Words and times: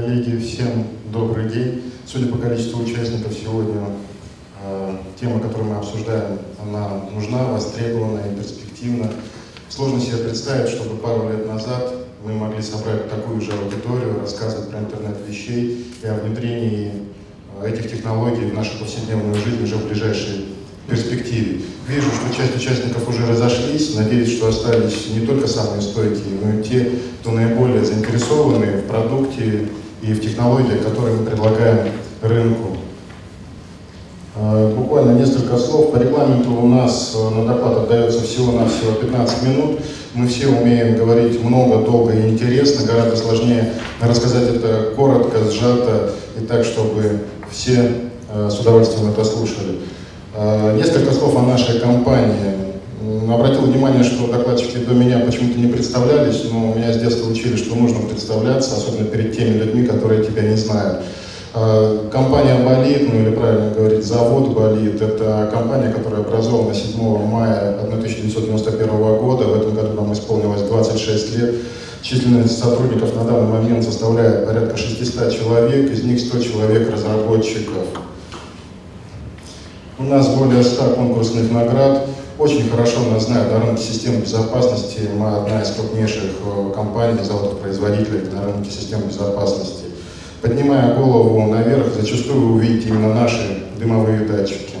Коллеги, 0.00 0.38
всем 0.38 0.86
добрый 1.12 1.50
день. 1.50 1.82
Судя 2.06 2.32
по 2.32 2.38
количеству 2.38 2.82
участников 2.82 3.34
сегодня, 3.34 3.82
э, 4.64 4.96
тема, 5.20 5.40
которую 5.40 5.68
мы 5.68 5.76
обсуждаем, 5.76 6.38
она 6.62 7.02
нужна, 7.12 7.44
востребована 7.48 8.20
и 8.20 8.34
перспективна. 8.34 9.12
Сложно 9.68 10.00
себе 10.00 10.16
представить, 10.16 10.70
чтобы 10.70 10.96
пару 10.96 11.28
лет 11.28 11.46
назад 11.46 11.92
мы 12.24 12.32
могли 12.32 12.62
собрать 12.62 13.10
такую 13.10 13.42
же 13.42 13.52
аудиторию, 13.52 14.20
рассказывать 14.20 14.70
про 14.70 14.78
интернет 14.78 15.16
вещей 15.28 15.84
и 16.02 16.06
о 16.06 16.14
внедрении 16.14 16.92
э, 17.60 17.70
этих 17.70 17.90
технологий 17.90 18.46
в 18.46 18.54
нашу 18.54 18.78
повседневную 18.78 19.34
жизнь 19.34 19.62
уже 19.62 19.76
в 19.76 19.86
ближайшей 19.86 20.46
перспективе. 20.88 21.60
Вижу, 21.86 22.08
что 22.08 22.34
часть 22.34 22.56
участников 22.56 23.06
уже 23.06 23.26
разошлись, 23.26 23.94
надеюсь, 23.94 24.34
что 24.34 24.48
остались 24.48 25.10
не 25.10 25.26
только 25.26 25.46
самые 25.46 25.82
стойкие, 25.82 26.38
но 26.42 26.58
и 26.58 26.62
те, 26.62 26.90
кто 27.20 27.32
наиболее 27.32 27.84
заинтересованы 27.84 28.78
в 28.78 28.86
продукте 28.86 29.68
и 30.02 30.12
в 30.12 30.20
технологиях, 30.20 30.82
которые 30.82 31.16
мы 31.16 31.26
предлагаем 31.26 31.88
рынку. 32.22 32.76
А, 34.36 34.74
буквально 34.74 35.18
несколько 35.18 35.56
слов. 35.58 35.92
По 35.92 35.96
регламенту 35.96 36.52
у 36.52 36.66
нас 36.66 37.14
э, 37.14 37.34
на 37.34 37.46
доклад 37.46 37.84
отдается 37.84 38.22
всего-навсего 38.22 38.92
15 38.92 39.42
минут. 39.42 39.80
Мы 40.14 40.26
все 40.28 40.48
умеем 40.48 40.96
говорить 40.96 41.42
много, 41.42 41.84
долго 41.84 42.12
и 42.12 42.28
интересно. 42.30 42.86
Гораздо 42.86 43.16
сложнее 43.16 43.72
рассказать 44.00 44.48
это 44.48 44.92
коротко, 44.96 45.38
сжато 45.50 46.12
и 46.40 46.44
так, 46.44 46.64
чтобы 46.64 47.20
все 47.50 47.92
э, 48.32 48.48
с 48.50 48.60
удовольствием 48.60 49.10
это 49.10 49.24
слушали. 49.24 49.80
Несколько 50.76 51.12
слов 51.12 51.36
о 51.36 51.42
нашей 51.42 51.80
компании. 51.80 52.69
Обратил 53.00 53.62
внимание, 53.62 54.04
что 54.04 54.26
докладчики 54.26 54.76
до 54.76 54.92
меня 54.92 55.20
почему-то 55.20 55.58
не 55.58 55.72
представлялись, 55.72 56.44
но 56.52 56.74
меня 56.74 56.92
с 56.92 56.98
детства 56.98 57.30
учили, 57.30 57.56
что 57.56 57.74
нужно 57.74 58.00
представляться, 58.00 58.76
особенно 58.76 59.06
перед 59.06 59.34
теми 59.34 59.56
людьми, 59.56 59.86
которые 59.86 60.22
тебя 60.22 60.42
не 60.42 60.56
знают. 60.56 61.00
А, 61.54 62.08
компания 62.10 62.62
«Болит», 62.62 63.08
ну 63.10 63.20
или 63.22 63.34
правильно 63.34 63.70
говорить, 63.70 64.04
завод 64.04 64.50
«Болит»— 64.50 65.00
это 65.02 65.48
компания, 65.50 65.90
которая 65.90 66.20
образована 66.20 66.74
7 66.74 67.26
мая 67.26 67.78
1991 67.80 68.88
года. 69.16 69.44
В 69.44 69.56
этом 69.56 69.74
году 69.74 69.94
нам 69.94 70.12
исполнилось 70.12 70.60
26 70.62 71.38
лет. 71.38 71.54
Численность 72.02 72.58
сотрудников 72.58 73.16
на 73.16 73.24
данный 73.24 73.48
момент 73.48 73.82
составляет 73.82 74.44
порядка 74.44 74.76
600 74.76 75.32
человек, 75.32 75.90
из 75.90 76.04
них 76.04 76.20
100 76.20 76.38
человек 76.40 76.92
разработчиков. 76.92 77.86
У 79.98 80.02
нас 80.02 80.28
более 80.28 80.62
100 80.62 80.84
конкурсных 80.96 81.50
наград. 81.50 82.06
Очень 82.40 82.70
хорошо 82.70 83.00
нас 83.12 83.26
знают 83.26 83.52
на 83.52 83.60
рынке 83.60 83.82
систем 83.82 84.22
безопасности. 84.22 85.00
Мы 85.14 85.28
одна 85.28 85.60
из 85.60 85.72
крупнейших 85.72 86.22
э, 86.42 86.72
компаний, 86.74 87.22
заводов-производителей 87.22 88.30
на 88.32 88.46
рынке 88.46 88.70
систем 88.70 89.02
безопасности. 89.02 89.84
Поднимая 90.40 90.94
голову 90.94 91.38
наверх, 91.48 91.88
зачастую 91.94 92.40
вы 92.40 92.54
увидите 92.54 92.88
именно 92.88 93.12
наши 93.12 93.64
дымовые 93.78 94.20
датчики. 94.20 94.76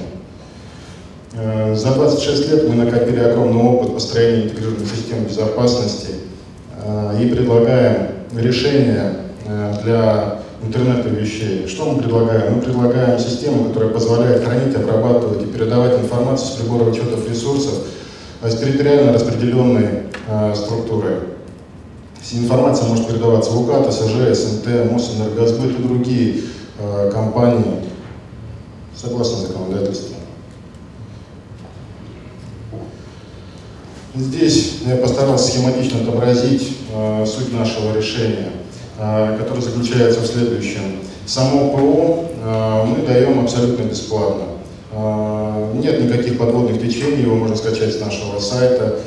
Э, 1.34 1.74
за 1.74 1.92
26 1.92 2.50
лет 2.50 2.66
мы 2.66 2.76
накопили 2.76 3.20
огромный 3.20 3.62
опыт 3.62 3.92
построения 3.92 4.44
интегрированных 4.44 4.88
систем 4.88 5.24
безопасности 5.24 6.14
э, 6.82 7.18
и 7.22 7.28
предлагаем 7.28 8.06
решения 8.34 9.16
для 9.84 10.40
интернета 10.62 11.08
вещей. 11.08 11.66
Что 11.66 11.86
мы 11.86 12.02
предлагаем? 12.02 12.56
Мы 12.56 12.62
предлагаем 12.62 13.18
систему, 13.18 13.64
которая 13.64 13.90
позволяет 13.90 14.44
хранить, 14.44 14.74
обрабатывать 14.74 15.42
и 15.42 15.46
передавать 15.46 15.98
информацию 15.98 16.48
с 16.48 16.56
прибора 16.56 16.90
учетов 16.90 17.28
ресурсов 17.28 17.74
с 18.42 18.56
территориально 18.56 19.12
распределенной 19.12 20.04
э, 20.28 20.54
структурой. 20.54 21.16
Информация 22.32 22.88
может 22.88 23.08
передаваться 23.08 23.50
в 23.50 23.60
УК, 23.60 23.88
ТСЖ, 23.88 24.32
СНТ, 24.32 24.92
Мосэнергосбыт 24.92 25.78
и 25.78 25.82
другие 25.82 26.42
э, 26.78 27.10
компании 27.12 27.82
согласно 28.94 29.46
законодательству. 29.46 30.16
Здесь 34.14 34.78
я 34.86 34.96
постарался 34.96 35.50
схематично 35.52 36.00
отобразить 36.00 36.76
э, 36.92 37.26
суть 37.26 37.52
нашего 37.52 37.96
решения. 37.96 38.50
А, 39.02 39.38
который 39.38 39.62
заключается 39.62 40.20
в 40.20 40.26
следующем. 40.26 41.00
Само 41.24 41.70
ПО 41.70 42.26
а, 42.44 42.84
мы 42.84 43.06
даем 43.06 43.40
абсолютно 43.40 43.84
бесплатно. 43.84 44.42
А, 44.92 45.72
нет 45.74 46.04
никаких 46.04 46.36
подводных 46.36 46.82
течений, 46.82 47.22
его 47.22 47.36
можно 47.36 47.56
скачать 47.56 47.94
с 47.94 48.00
нашего 48.00 48.38
сайта 48.38 48.98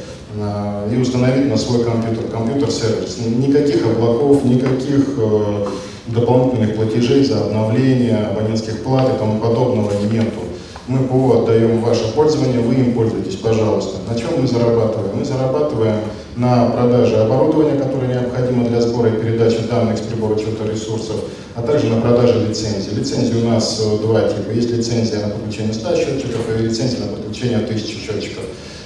и 0.92 0.98
установить 0.98 1.48
на 1.48 1.58
свой 1.58 1.84
компьютер, 1.84 2.24
компьютер-сервис. 2.32 3.20
Никаких 3.20 3.86
облаков, 3.86 4.44
никаких 4.44 5.10
э, 5.16 5.68
дополнительных 6.08 6.76
платежей 6.76 7.24
за 7.24 7.42
обновление 7.42 8.18
абонентских 8.18 8.82
плат 8.82 9.14
и 9.14 9.20
тому 9.20 9.40
подобного 9.40 9.92
нету. 10.12 10.40
Мы 10.88 11.08
ПО 11.08 11.44
отдаем 11.44 11.82
ваше 11.82 12.12
пользование, 12.16 12.62
вы 12.62 12.74
им 12.74 12.94
пользуетесь, 12.96 13.36
пожалуйста. 13.36 14.00
На 14.10 14.18
чем 14.18 14.42
мы 14.42 14.48
зарабатываем? 14.48 15.20
Мы 15.20 15.24
зарабатываем 15.24 15.98
на 16.36 16.66
продаже 16.72 17.18
оборудования, 17.18 17.80
которое 17.80 18.08
необходимо 18.08 18.68
для 18.68 18.82
сбора 18.82 19.10
и 19.10 19.22
передачи 19.22 19.60
данных 19.70 19.98
с 19.98 20.02
прибора 20.02 20.34
учета 20.34 20.66
ресурсов, 20.72 21.18
а 21.56 21.62
также 21.62 21.88
на 21.88 22.02
продаже 22.02 22.46
лицензий. 22.48 22.96
Лицензии 22.96 23.36
у 23.36 23.50
нас 23.50 23.82
э, 23.86 24.02
два 24.02 24.22
типа. 24.22 24.52
Есть 24.52 24.72
лицензия 24.72 25.22
на 25.22 25.30
подключение 25.30 25.74
100 25.74 25.96
счетчиков 25.96 26.42
и 26.50 26.64
лицензия 26.64 27.02
на 27.02 27.08
подключение 27.08 27.60
1000 27.60 27.88
счетчиков. 27.88 28.44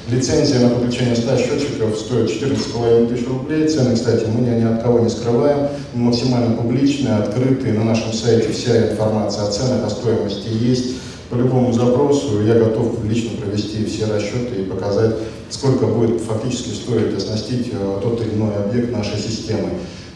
Лицензия 0.09 0.59
на 0.59 0.69
подключение 0.69 1.16
100 1.16 1.38
счетчиков 1.38 1.97
стоит 1.97 2.30
14,5 2.30 3.08
тысяч 3.08 3.28
рублей. 3.28 3.68
Цены, 3.68 3.96
кстати, 3.96 4.25
мы 4.25 4.41
ни 4.41 4.64
от 4.64 4.84
кого 4.84 5.00
не 5.00 5.09
скрываем. 5.09 5.69
Мы 5.94 6.06
максимально 6.06 6.56
публичные, 6.56 7.16
открытые. 7.16 7.74
На 7.74 7.84
нашем 7.84 8.14
сайте 8.14 8.52
вся 8.52 8.91
информация 8.91 9.46
о 9.46 9.52
ценах, 9.52 9.85
о 9.85 9.90
стоимости 9.90 10.47
есть. 10.50 10.96
По 11.29 11.35
любому 11.35 11.74
запросу 11.74 12.41
я 12.41 12.53
готов 12.53 13.03
лично 13.03 13.31
провести 13.38 13.84
все 13.85 14.06
расчеты 14.06 14.62
и 14.62 14.64
показать 14.64 15.16
сколько 15.50 15.85
будет 15.85 16.22
фактически 16.22 16.69
стоить 16.69 17.16
оснастить 17.16 17.69
э, 17.72 18.00
тот 18.02 18.22
или 18.22 18.34
иной 18.34 18.56
объект 18.56 18.91
нашей 18.91 19.18
системы. 19.18 19.69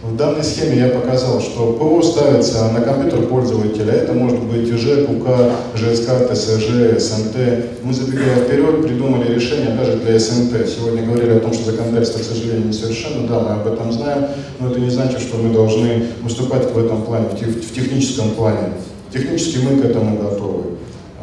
В 0.03 0.15
данной 0.15 0.43
схеме 0.43 0.77
я 0.77 0.87
показал, 0.87 1.39
что 1.39 1.73
ПО 1.73 2.01
ставится 2.01 2.71
на 2.71 2.81
компьютер 2.81 3.27
пользователя. 3.27 3.93
Это 3.93 4.13
может 4.13 4.39
быть 4.39 4.67
ЖЭК, 4.67 5.07
УК, 5.11 5.27
ЖСК, 5.75 6.27
ТСЖ, 6.27 6.97
СНТ. 6.97 7.35
Мы, 7.83 7.93
забегая 7.93 8.37
вперед, 8.37 8.81
придумали 8.81 9.31
решение 9.31 9.75
даже 9.75 9.97
для 9.97 10.17
СНТ. 10.17 10.67
Сегодня 10.67 11.03
говорили 11.05 11.33
о 11.33 11.39
том, 11.39 11.53
что 11.53 11.69
законодательство, 11.69 12.17
к 12.17 12.23
сожалению, 12.23 12.69
несовершенно. 12.69 13.27
Да, 13.27 13.41
мы 13.41 13.61
об 13.61 13.67
этом 13.67 13.91
знаем, 13.91 14.25
но 14.59 14.71
это 14.71 14.79
не 14.79 14.89
значит, 14.89 15.19
что 15.19 15.37
мы 15.37 15.53
должны 15.53 16.07
выступать 16.23 16.73
в 16.73 16.77
этом 16.83 17.03
плане, 17.03 17.27
в 17.27 17.71
техническом 17.71 18.31
плане. 18.31 18.73
Технически 19.13 19.59
мы 19.59 19.79
к 19.79 19.85
этому 19.85 20.17
готовы. 20.17 20.63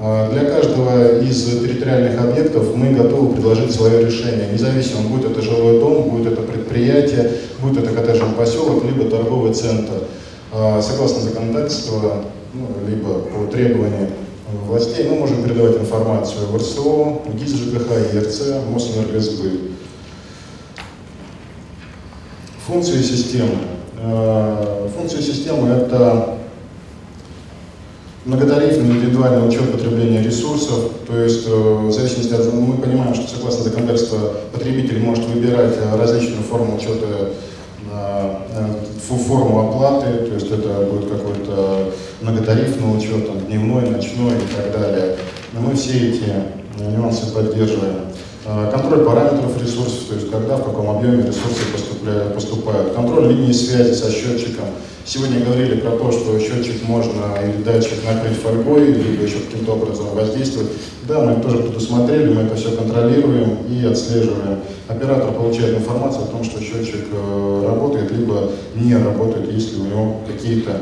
А, 0.00 0.30
для 0.30 0.44
каждого 0.44 1.18
из 1.20 1.44
территориальных 1.44 2.20
объектов 2.20 2.74
мы 2.76 2.92
готовы 2.92 3.34
предложить 3.34 3.72
свое 3.72 4.04
решение, 4.04 4.48
независимо, 4.52 5.08
будет 5.08 5.32
это 5.32 5.42
жилой 5.42 5.80
дом, 5.80 6.10
будет 6.10 6.34
это 6.34 6.42
предприятие, 6.42 7.32
будет 7.60 7.82
это 7.82 7.92
коттеджный 7.92 8.34
поселок, 8.36 8.84
либо 8.84 9.10
торговый 9.10 9.52
центр. 9.54 10.04
А, 10.52 10.80
согласно 10.80 11.20
законодательству, 11.20 12.00
ну, 12.54 12.68
либо 12.88 13.20
по 13.20 13.50
требованию 13.50 14.10
властей, 14.66 15.08
мы 15.08 15.16
можем 15.16 15.42
передавать 15.42 15.78
информацию 15.78 16.46
в 16.46 16.56
РСО, 16.56 17.22
ГИС 17.34 17.56
ЖКХ, 17.56 18.14
ЕРЦ, 18.14 18.42
Мосэнергосбыт. 18.72 19.60
Функции 22.68 23.02
системы. 23.02 23.56
А, 23.96 24.88
функции 24.96 25.20
системы– 25.20 25.68
это 25.70 26.37
многотарифный 28.28 28.90
индивидуальный 28.90 29.48
учет 29.48 29.72
потребления 29.72 30.22
ресурсов, 30.22 30.92
то 31.06 31.16
есть 31.18 31.48
э, 31.48 31.50
в 31.50 31.90
зависимости 31.90 32.34
от, 32.34 32.52
мы 32.52 32.76
понимаем, 32.76 33.14
что 33.14 33.26
согласно 33.26 33.64
законодательству 33.64 34.18
потребитель 34.52 35.00
может 35.00 35.24
выбирать 35.24 35.74
э, 35.78 35.96
различную 35.96 36.42
форму 36.42 36.76
учета, 36.76 37.30
э, 37.90 38.34
форму 39.08 39.70
оплаты, 39.70 40.26
то 40.26 40.34
есть 40.34 40.50
это 40.50 40.86
будет 40.92 41.08
какой-то 41.10 41.90
многотарифный 42.20 42.98
учет, 42.98 43.26
там, 43.26 43.40
дневной, 43.46 43.88
ночной 43.88 44.34
и 44.34 44.54
так 44.54 44.78
далее. 44.78 45.16
Но 45.54 45.60
мы 45.60 45.74
все 45.74 46.10
эти 46.10 46.30
нюансы 46.78 47.32
поддерживаем. 47.32 48.08
Контроль 48.72 49.04
параметров 49.04 49.60
ресурсов, 49.60 50.04
то 50.08 50.14
есть 50.14 50.30
когда, 50.30 50.56
в 50.56 50.64
каком 50.64 50.88
объеме 50.88 51.22
ресурсы 51.26 51.64
поступают. 52.34 52.94
Контроль 52.94 53.28
линии 53.28 53.52
связи 53.52 53.92
со 53.92 54.10
счетчиком, 54.10 54.64
Сегодня 55.08 55.42
говорили 55.42 55.80
про 55.80 55.92
то, 55.92 56.12
что 56.12 56.38
счетчик 56.38 56.86
можно 56.86 57.32
или 57.42 57.62
датчик 57.62 58.04
накрыть 58.04 58.36
фольгой, 58.36 58.92
либо 58.92 59.22
еще 59.22 59.38
каким-то 59.38 59.72
образом 59.72 60.08
воздействовать. 60.14 60.68
Да, 61.08 61.22
мы 61.22 61.42
тоже 61.42 61.60
предусмотрели, 61.60 62.34
мы 62.34 62.42
это 62.42 62.56
все 62.56 62.72
контролируем 62.72 63.56
и 63.70 63.86
отслеживаем. 63.86 64.58
Оператор 64.86 65.32
получает 65.32 65.78
информацию 65.78 66.24
о 66.24 66.26
том, 66.26 66.44
что 66.44 66.60
счетчик 66.60 67.06
э, 67.10 67.64
работает, 67.66 68.10
либо 68.10 68.50
не 68.74 68.94
работает, 68.96 69.50
если 69.50 69.80
у 69.80 69.84
него 69.84 70.16
какие-то 70.26 70.72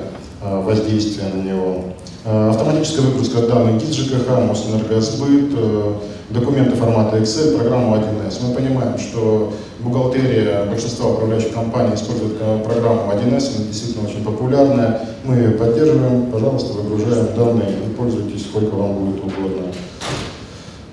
э, 0.42 0.60
воздействия 0.60 1.28
на 1.32 1.42
него. 1.42 1.84
Э, 2.28 2.50
автоматическая 2.50 3.06
выгрузка 3.06 3.42
данных 3.42 3.80
ГИС 3.80 3.94
ЖКХ, 3.94 4.28
Мосэнергосбыт, 4.48 5.52
э, 5.56 5.92
документы 6.30 6.74
формата 6.74 7.18
Excel, 7.18 7.56
программу 7.56 7.94
1С. 7.94 8.40
Мы 8.42 8.52
понимаем, 8.52 8.98
что 8.98 9.52
бухгалтерия 9.78 10.64
большинства 10.64 11.10
управляющих 11.10 11.54
компаний 11.54 11.94
использует 11.94 12.32
э, 12.40 12.64
программу 12.64 13.12
1С, 13.12 13.56
она 13.56 13.66
действительно 13.68 14.08
очень 14.08 14.24
популярная. 14.24 15.02
Мы 15.22 15.36
ее 15.36 15.50
поддерживаем, 15.52 16.26
пожалуйста, 16.32 16.72
выгружаем 16.72 17.28
данные 17.36 17.70
и 17.70 17.94
пользуйтесь 17.94 18.42
сколько 18.42 18.74
вам 18.74 18.94
будет 18.94 19.22
угодно. 19.22 19.62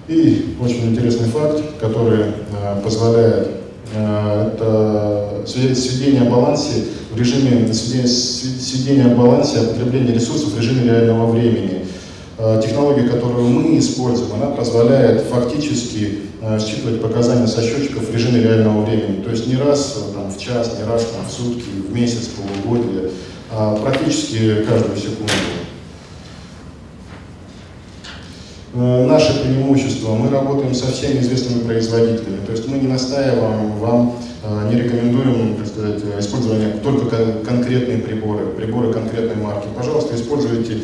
И 0.07 0.55
очень 0.61 0.91
интересный 0.91 1.29
факт, 1.29 1.63
который 1.79 2.25
позволяет 2.83 3.47
это 3.95 5.32
сведение 5.47 6.21
о 6.21 6.29
балансе 6.29 6.85
в 7.11 7.19
режиме 7.19 7.71
сведения 7.73 9.05
о 9.05 9.15
балансе 9.15 9.61
потребления 9.61 10.13
ресурсов 10.13 10.53
в 10.53 10.57
режиме 10.57 10.85
реального 10.85 11.31
времени. 11.31 11.85
Э, 12.37 12.59
технология, 12.63 13.07
которую 13.07 13.47
мы 13.47 13.77
используем, 13.77 14.33
она 14.33 14.47
позволяет 14.47 15.21
фактически 15.21 16.19
э, 16.41 16.59
считывать 16.59 17.01
показания 17.01 17.47
со 17.47 17.61
счетчиков 17.61 18.09
в 18.09 18.13
режиме 18.13 18.41
реального 18.41 18.83
времени. 18.83 19.21
То 19.21 19.29
есть 19.29 19.47
не 19.47 19.55
раз 19.55 19.97
э, 19.97 20.13
там, 20.13 20.31
в 20.31 20.39
час, 20.39 20.75
не 20.79 20.91
раз 20.91 21.05
там, 21.05 21.25
в 21.27 21.31
сутки, 21.31 21.69
в 21.87 21.93
месяц, 21.93 22.29
полугодие, 22.29 23.11
а 23.51 23.75
практически 23.75 24.65
каждую 24.67 24.97
секунду. 24.97 25.31
Наше 28.73 29.43
преимущество, 29.43 30.15
мы 30.15 30.29
работаем 30.29 30.73
со 30.73 30.91
всеми 30.91 31.19
известными 31.19 31.63
производителями, 31.63 32.43
то 32.45 32.53
есть 32.53 32.67
мы 32.67 32.79
не 32.79 32.87
настаиваем 32.87 33.73
вам 33.77 34.15
Э, 34.45 34.69
не 34.69 34.75
рекомендуем 34.75 35.55
так 35.55 35.67
сказать, 35.67 36.01
использование 36.19 36.71
только 36.83 37.15
конкретные 37.45 37.99
приборы, 37.99 38.47
приборы 38.47 38.91
конкретной 38.91 39.41
марки. 39.41 39.67
Пожалуйста, 39.75 40.15
используйте 40.15 40.79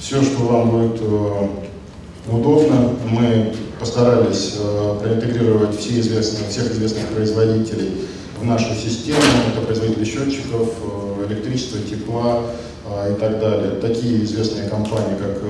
все, 0.00 0.20
что 0.22 0.42
вам 0.42 0.70
будет 0.70 1.00
э, 1.00 1.48
удобно. 2.28 2.96
Мы 3.08 3.54
постарались 3.78 4.56
э, 4.58 4.98
проинтегрировать 5.00 5.78
все 5.78 6.00
известные, 6.00 6.48
всех 6.50 6.72
известных 6.72 7.06
производителей 7.06 7.92
в 8.40 8.44
нашу 8.44 8.74
систему. 8.74 9.20
Это 9.52 9.64
производители 9.64 10.04
счетчиков, 10.04 10.68
электричества, 11.28 11.78
тепла 11.88 12.42
и 13.10 13.14
так 13.20 13.40
далее. 13.40 13.72
Такие 13.80 14.24
известные 14.24 14.68
компании, 14.68 15.16
как 15.18 15.42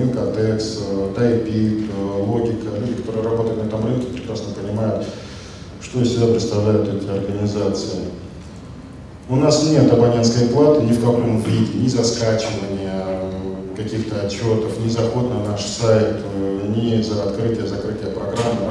Incotex, 0.00 1.14
Typeit, 1.16 1.90
Логика, 2.24 2.68
люди, 2.80 3.02
которые 3.02 3.24
работают 3.24 3.62
на 3.62 3.66
этом 3.66 3.84
рынке, 3.84 4.06
прекрасно 4.08 4.54
понимают, 4.54 5.06
что 5.80 6.00
из 6.00 6.12
себя 6.12 6.28
представляют 6.28 6.88
эти 6.88 7.08
организации. 7.08 8.08
У 9.30 9.36
нас 9.36 9.62
нет 9.68 9.92
абонентской 9.92 10.48
платы 10.48 10.82
ни 10.82 10.92
в 10.92 11.00
каком 11.00 11.40
виде, 11.42 11.78
ни 11.78 11.86
за 11.86 12.02
скачивание 12.02 13.04
э, 13.06 13.76
каких-то 13.76 14.22
отчетов, 14.22 14.78
ни 14.82 14.88
заход 14.88 15.28
на 15.28 15.50
наш 15.50 15.66
сайт, 15.66 16.16
э, 16.34 16.72
ни 16.74 17.02
за 17.02 17.24
открытие, 17.24 17.66
закрытие 17.66 18.10
программы. 18.10 18.67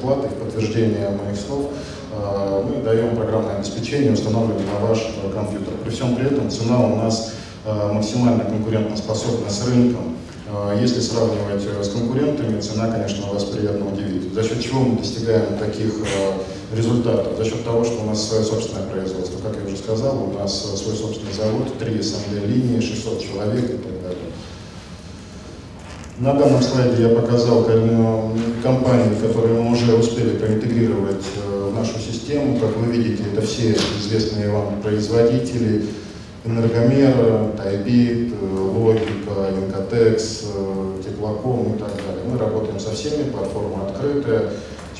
Плата, 0.00 0.26
и 0.26 0.30
в 0.30 0.34
подтверждение 0.34 1.10
моих 1.10 1.38
слов 1.38 1.70
э, 2.12 2.64
мы 2.64 2.82
даем 2.82 3.16
программное 3.16 3.56
обеспечение, 3.56 4.12
установленное 4.12 4.64
на 4.64 4.86
ваш 4.86 5.06
компьютер. 5.34 5.74
При 5.84 5.90
всем 5.90 6.14
при 6.14 6.26
этом 6.26 6.50
цена 6.50 6.78
у 6.80 6.96
нас 6.96 7.32
максимально 7.92 8.44
конкурентоспособна 8.44 9.50
с 9.50 9.66
рынком. 9.66 10.16
А, 10.50 10.74
если 10.80 11.00
сравнивать 11.00 11.62
э, 11.66 11.82
с 11.82 11.90
конкурентами, 11.90 12.58
цена, 12.60 12.90
конечно, 12.90 13.26
вас 13.26 13.44
приятно 13.44 13.92
удивит. 13.92 14.32
За 14.32 14.42
счет 14.42 14.62
чего 14.62 14.80
мы 14.80 14.98
достигаем 14.98 15.58
таких 15.58 15.92
э, 16.00 16.74
результатов? 16.74 17.36
За 17.36 17.44
счет 17.44 17.64
того, 17.64 17.84
что 17.84 18.00
у 18.00 18.06
нас 18.06 18.26
свое 18.26 18.44
собственное 18.44 18.86
производство. 18.86 19.38
Как 19.46 19.56
я 19.60 19.66
уже 19.66 19.76
сказал, 19.76 20.22
у 20.22 20.38
нас 20.38 20.72
э, 20.72 20.76
свой 20.78 20.96
собственный 20.96 21.34
завод, 21.34 21.78
три 21.78 22.00
СМД-линии, 22.00 22.80
600 22.80 23.20
человек 23.20 23.64
и 23.64 23.76
так 23.76 24.02
далее. 24.02 24.32
На 26.20 26.34
данном 26.34 26.60
слайде 26.60 27.02
я 27.02 27.08
показал 27.10 27.64
компании, 28.60 29.14
которые 29.20 29.62
мы 29.62 29.70
уже 29.70 29.94
успели 29.94 30.36
проинтегрировать 30.36 31.24
в 31.46 31.72
нашу 31.72 31.96
систему. 32.00 32.58
Как 32.58 32.76
вы 32.76 32.92
видите, 32.92 33.22
это 33.32 33.40
все 33.40 33.76
известные 34.00 34.50
вам 34.50 34.82
производители, 34.82 35.86
Энергомер, 36.44 37.52
Тайбит, 37.56 38.34
Логика, 38.42 39.54
Инкотекс, 39.64 40.46
Теплоком 41.04 41.76
и 41.76 41.78
так 41.78 41.92
далее. 41.94 42.24
Мы 42.28 42.36
работаем 42.36 42.80
со 42.80 42.90
всеми, 42.90 43.30
платформа 43.30 43.86
открытая. 43.88 44.50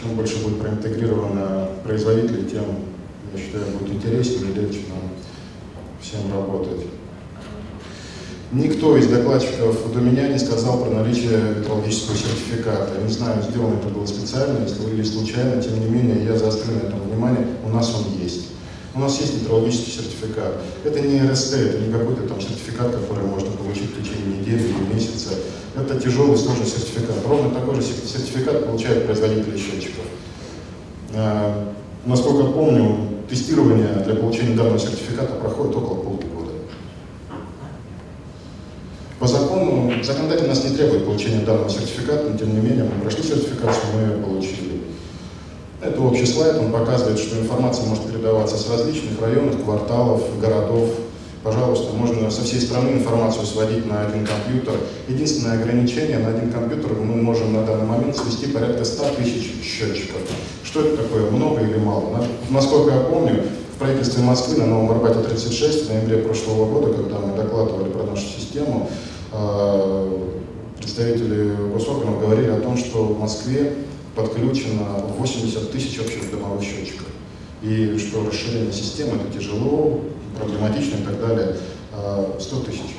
Чем 0.00 0.14
больше 0.14 0.44
будет 0.44 0.60
проинтегрировано 0.60 1.70
производителей, 1.82 2.44
тем, 2.44 2.62
я 3.34 3.40
считаю, 3.40 3.64
будет 3.76 3.96
интереснее 3.96 4.52
и 4.52 4.54
легче 4.54 4.82
нам 4.88 5.10
всем 6.00 6.32
работать. 6.32 6.86
Никто 8.50 8.96
из 8.96 9.06
докладчиков 9.08 9.92
до 9.92 10.00
меня 10.00 10.28
не 10.28 10.38
сказал 10.38 10.82
про 10.82 10.90
наличие 10.90 11.38
метрологического 11.58 12.16
сертификата. 12.16 12.94
Я 12.98 13.06
не 13.06 13.12
знаю, 13.12 13.42
сделано 13.42 13.74
это 13.74 13.88
было 13.88 14.06
специально 14.06 14.64
или 14.64 15.02
случайно, 15.02 15.62
тем 15.62 15.78
не 15.78 15.86
менее, 15.86 16.24
я 16.24 16.38
заострю 16.38 16.72
на 16.72 16.88
этом 16.88 17.00
внимание, 17.00 17.46
у 17.62 17.68
нас 17.68 17.94
он 17.94 18.22
есть. 18.22 18.46
У 18.94 19.00
нас 19.00 19.20
есть 19.20 19.42
метрологический 19.42 19.92
сертификат. 19.92 20.62
Это 20.82 21.00
не 21.00 21.20
РСТ, 21.20 21.54
это 21.54 21.78
не 21.78 21.92
какой-то 21.92 22.22
там 22.22 22.40
сертификат, 22.40 22.96
который 22.96 23.24
можно 23.24 23.50
получить 23.50 23.90
в 23.90 24.02
течение 24.02 24.38
недели 24.40 24.62
или 24.62 24.94
месяца. 24.94 25.34
Это 25.76 26.00
тяжелый, 26.00 26.38
сложный 26.38 26.64
сертификат. 26.66 27.16
Ровно 27.28 27.50
такой 27.50 27.74
же 27.74 27.82
сертификат 27.82 28.64
получают 28.64 29.04
производители 29.04 29.58
счетчиков. 29.58 30.04
А, 31.14 31.74
насколько 32.06 32.44
помню, 32.44 33.08
тестирование 33.28 34.02
для 34.06 34.14
получения 34.14 34.56
данного 34.56 34.78
сертификата 34.78 35.34
проходит 35.34 35.76
около 35.76 35.96
полугода. 35.96 36.28
По 39.18 39.26
закону, 39.26 39.87
законодатель 40.04 40.48
нас 40.48 40.64
не 40.64 40.76
требует 40.76 41.04
получения 41.04 41.44
данного 41.44 41.70
сертификата, 41.70 42.28
но 42.30 42.38
тем 42.38 42.54
не 42.54 42.60
менее 42.60 42.84
мы 42.84 43.00
прошли 43.02 43.22
сертификацию, 43.22 43.84
мы 43.94 44.00
ее 44.02 44.22
получили. 44.22 44.82
Это 45.80 46.00
общий 46.00 46.26
слайд, 46.26 46.56
он 46.56 46.72
показывает, 46.72 47.18
что 47.18 47.38
информация 47.38 47.86
может 47.86 48.04
передаваться 48.04 48.56
с 48.56 48.68
различных 48.68 49.20
районов, 49.20 49.62
кварталов, 49.62 50.22
городов. 50.40 50.88
Пожалуйста, 51.44 51.92
можно 51.94 52.30
со 52.32 52.42
всей 52.42 52.60
страны 52.60 52.90
информацию 52.90 53.46
сводить 53.46 53.86
на 53.86 54.06
один 54.06 54.26
компьютер. 54.26 54.74
Единственное 55.06 55.54
ограничение, 55.60 56.18
на 56.18 56.30
один 56.30 56.50
компьютер 56.50 56.94
мы 56.94 57.22
можем 57.22 57.52
на 57.52 57.64
данный 57.64 57.86
момент 57.86 58.16
свести 58.16 58.46
порядка 58.46 58.84
100 58.84 59.04
тысяч 59.18 59.52
счетчиков. 59.62 60.18
Что 60.64 60.80
это 60.80 60.96
такое, 60.96 61.30
много 61.30 61.60
или 61.62 61.78
мало? 61.78 62.26
Насколько 62.50 62.90
я 62.90 63.00
помню, 63.00 63.44
в 63.76 63.78
правительстве 63.78 64.24
Москвы 64.24 64.56
на 64.56 64.66
Новом 64.66 64.90
Арбате 64.90 65.20
36 65.20 65.86
в 65.86 65.92
ноябре 65.92 66.18
прошлого 66.18 66.66
года, 66.66 66.92
когда 66.92 67.20
мы 67.20 67.36
докладывали 67.36 67.88
про 67.90 68.02
нашу 68.02 68.26
систему, 68.26 68.90
представители 70.78 71.54
госорганов 71.72 72.20
говорили 72.20 72.50
о 72.50 72.60
том, 72.60 72.76
что 72.76 73.04
в 73.04 73.20
Москве 73.20 73.74
подключено 74.14 75.04
80 75.18 75.70
тысяч 75.70 75.98
общих 76.00 76.30
домовых 76.30 76.62
счетчиков. 76.62 77.06
И 77.62 77.98
что 77.98 78.26
расширение 78.26 78.72
системы 78.72 79.16
это 79.16 79.38
тяжело, 79.38 80.00
проблематично 80.38 80.98
и 80.98 81.04
так 81.04 81.20
далее. 81.20 81.56
100 82.38 82.56
а, 82.56 82.64
тысяч 82.64 82.96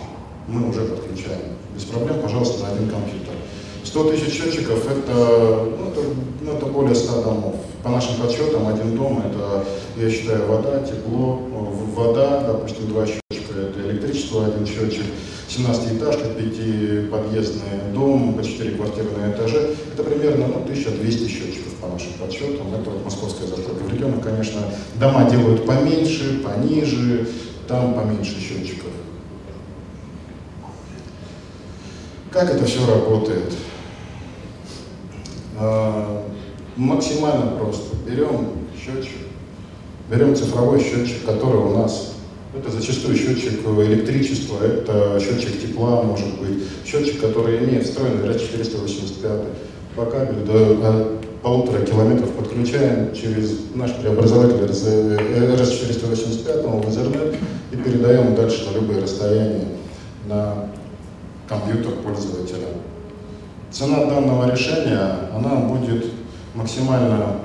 мы 0.48 0.70
уже 0.70 0.82
подключаем. 0.82 1.56
Без 1.76 1.84
проблем, 1.84 2.22
пожалуйста, 2.22 2.64
на 2.64 2.72
один 2.74 2.90
компьютер. 2.90 3.34
100 3.84 4.12
тысяч 4.12 4.34
счетчиков 4.34 4.86
это, 4.92 5.14
ну, 5.14 5.90
это, 5.90 6.02
ну, 6.42 6.52
это 6.54 6.66
более 6.66 6.96
100 6.96 7.22
домов. 7.22 7.56
По 7.84 7.90
нашим 7.90 8.16
подсчетам, 8.16 8.68
один 8.68 8.96
дом 8.96 9.24
это, 9.26 9.64
я 9.98 10.10
считаю, 10.10 10.48
вода, 10.48 10.84
тепло, 10.84 11.40
вода, 11.96 12.44
допустим, 12.46 12.88
два 12.88 13.06
счетчика, 13.06 13.54
это 13.58 13.90
электричество, 13.90 14.46
один 14.46 14.66
счетчик, 14.66 15.06
17-этажка, 15.60 16.30
пятиподъездный 16.36 17.92
дом, 17.94 18.34
по 18.34 18.44
4 18.44 18.72
квартиры 18.78 19.10
на 19.18 19.32
этаже. 19.32 19.76
Это 19.94 20.04
примерно 20.04 20.48
ну, 20.48 20.64
1200 20.64 21.28
счетчиков 21.28 21.74
по 21.82 21.88
нашим 21.88 22.14
подсчетам. 22.14 22.74
Это 22.74 22.90
вот 22.90 23.04
московская 23.04 23.48
застройка. 23.48 23.84
В 23.84 23.94
регионах, 23.94 24.24
конечно, 24.24 24.62
дома 24.96 25.30
делают 25.30 25.66
поменьше, 25.66 26.42
пониже, 26.42 27.28
там 27.68 27.94
поменьше 27.94 28.40
счетчиков. 28.40 28.90
Как 32.32 32.54
это 32.54 32.64
все 32.64 32.86
работает? 32.86 33.54
А, 35.58 36.26
максимально 36.78 37.58
просто. 37.58 37.98
Берем 38.08 38.52
счетчик, 38.78 39.18
берем 40.10 40.36
цифровой 40.36 40.80
счетчик, 40.80 41.26
который 41.26 41.60
у 41.60 41.78
нас 41.78 42.14
это 42.56 42.72
зачастую 42.72 43.16
счетчик 43.16 43.64
электричества, 43.66 44.64
это 44.64 45.20
счетчик 45.20 45.62
тепла, 45.62 46.02
может 46.02 46.40
быть, 46.40 46.64
счетчик, 46.86 47.22
который 47.22 47.60
имеет 47.60 47.86
встроенный 47.86 48.28
RS-485 48.30 49.46
по 49.96 50.06
кабелю 50.06 50.46
до 50.46 51.20
полутора 51.42 51.86
километров 51.86 52.32
подключаем 52.32 53.14
через 53.14 53.74
наш 53.74 53.94
преобразователь 53.96 54.58
RS-485 54.58 56.64
в 56.64 56.88
Ethernet 56.88 57.36
и 57.72 57.78
передаем 57.78 58.36
дальше 58.36 58.70
на 58.70 58.76
любые 58.76 59.02
расстояния 59.02 59.66
на 60.28 60.68
компьютер 61.48 61.94
пользователя. 62.04 62.68
Цена 63.72 64.06
данного 64.06 64.52
решения, 64.52 65.30
она 65.34 65.56
будет 65.56 66.06
максимально 66.56 67.38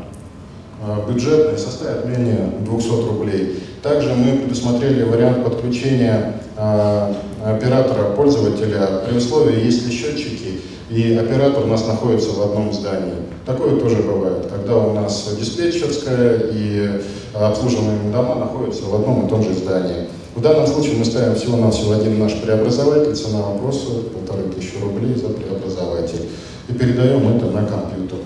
э, 0.82 1.08
бюджетной, 1.08 1.58
составит 1.58 2.06
менее 2.06 2.50
200 2.60 3.08
рублей. 3.08 3.62
Также 3.84 4.14
мы 4.14 4.38
предусмотрели 4.38 5.02
вариант 5.02 5.44
подключения 5.44 6.40
а, 6.56 7.14
оператора, 7.44 8.14
пользователя 8.16 9.02
при 9.06 9.18
условии, 9.18 9.62
если 9.62 9.90
счетчики 9.90 10.62
и 10.88 11.12
оператор 11.12 11.64
у 11.64 11.66
нас 11.66 11.86
находится 11.86 12.30
в 12.30 12.40
одном 12.40 12.72
здании. 12.72 13.12
Такое 13.44 13.78
тоже 13.78 13.96
бывает, 13.96 14.46
когда 14.50 14.78
у 14.78 14.94
нас 14.94 15.28
диспетчерская 15.38 16.44
и 16.50 17.02
обслуживаемые 17.34 18.10
дома 18.10 18.36
находятся 18.36 18.84
в 18.84 18.94
одном 18.94 19.26
и 19.26 19.28
том 19.28 19.42
же 19.42 19.52
здании. 19.52 20.08
В 20.34 20.40
данном 20.40 20.66
случае 20.66 20.96
мы 20.96 21.04
ставим 21.04 21.34
всего-навсего 21.34 21.92
один 21.92 22.18
наш 22.18 22.40
преобразователь, 22.40 23.14
цена 23.14 23.42
вопроса 23.42 24.00
полторы 24.14 24.44
тысячи 24.48 24.82
рублей 24.82 25.14
за 25.14 25.28
преобразователь. 25.28 26.30
И 26.70 26.72
передаем 26.72 27.36
это 27.36 27.50
на 27.50 27.66
компьютер. 27.66 28.20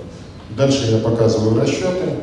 Дальше 0.57 0.93
я 0.93 0.99
показываю 0.99 1.61
расчеты, 1.61 2.15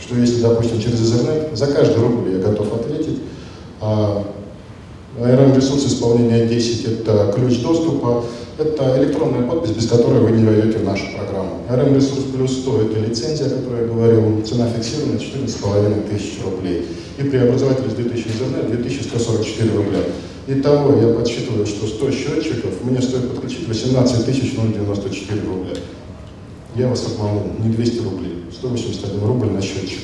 что 0.00 0.16
если, 0.16 0.40
допустим, 0.40 0.80
через 0.80 1.00
интернет, 1.12 1.50
за 1.56 1.66
каждый 1.66 2.00
рубль 2.00 2.32
я 2.32 2.38
готов 2.38 2.72
ответить, 2.74 3.18
а 3.80 4.24
ARM-ресурс 5.20 5.86
исполнения 5.86 6.46
10– 6.46 6.84
это 6.86 7.32
ключ 7.34 7.60
доступа, 7.60 8.24
это 8.58 8.98
электронная 8.98 9.46
подпись, 9.48 9.70
без 9.70 9.88
которой 9.88 10.20
вы 10.20 10.30
не 10.32 10.44
войдете 10.44 10.78
в 10.78 10.84
нашу 10.84 11.04
программу. 11.16 11.60
RM-ресурс 11.68 12.24
плюс 12.34 12.52
100– 12.58 12.82
это 12.82 13.00
лицензия, 13.00 13.46
о 13.46 13.50
которой 13.50 13.82
я 13.82 13.86
говорил, 13.86 14.42
цена 14.44 14.68
фиксирована 14.68 15.16
14,5 15.16 16.08
тысяч 16.08 16.38
рублей. 16.44 16.86
И 17.18 17.22
преобразователь 17.22 17.90
с 17.90 17.94
2000 17.94 18.26
интернет 18.28 18.82
2144 18.82 19.70
рубля. 19.76 19.98
Итого 20.46 20.98
я 20.98 21.12
подсчитываю, 21.12 21.66
что 21.66 21.86
100 21.86 22.10
счетчиков 22.10 22.82
мне 22.82 23.02
стоит 23.02 23.28
подключить 23.28 23.68
18 23.68 24.26
094 24.26 25.40
рубля. 25.42 25.74
Я 26.78 26.86
вас 26.86 27.04
обманул, 27.06 27.42
не 27.58 27.70
200 27.70 28.04
рублей, 28.04 28.44
181 28.52 29.26
рубль 29.26 29.48
на 29.48 29.60
счетчик. 29.60 29.98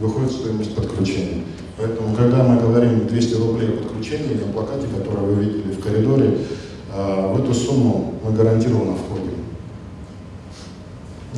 Выходит 0.00 0.32
стоимость 0.32 0.74
подключения. 0.74 1.42
Поэтому, 1.76 2.16
когда 2.16 2.42
мы 2.42 2.58
говорим 2.58 3.06
200 3.06 3.34
рублей 3.34 3.68
подключения 3.72 4.40
на 4.40 4.50
плакате, 4.50 4.86
который 4.86 5.22
вы 5.22 5.44
видели 5.44 5.72
в 5.72 5.80
коридоре, 5.80 6.38
а, 6.90 7.30
в 7.30 7.44
эту 7.44 7.52
сумму 7.52 8.14
мы 8.24 8.32
гарантированно 8.32 8.96
входим. 8.96 9.34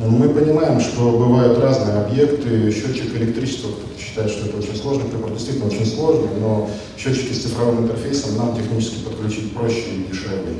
Мы 0.09 0.29
понимаем, 0.29 0.79
что 0.79 1.17
бывают 1.17 1.59
разные 1.59 1.97
объекты, 1.97 2.71
счетчик 2.71 3.13
электричества, 3.13 3.71
кто-то 3.71 4.01
считает, 4.01 4.31
что 4.31 4.45
это 4.47 4.57
очень 4.57 4.77
сложный 4.77 5.09
прибор, 5.09 5.31
действительно 5.31 5.67
очень 5.67 5.85
сложный, 5.85 6.29
но 6.39 6.69
счетчики 6.97 7.33
с 7.33 7.43
цифровым 7.43 7.83
интерфейсом 7.83 8.37
нам 8.37 8.55
технически 8.55 9.03
подключить 9.03 9.53
проще 9.53 9.83
и 9.97 10.09
дешевле. 10.09 10.53